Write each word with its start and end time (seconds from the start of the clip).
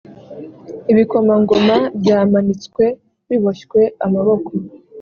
Ibikomangoma 0.91 1.75
byamanitswe 1.99 2.83
biboshywe 3.27 3.81
ukuboko 4.05 4.49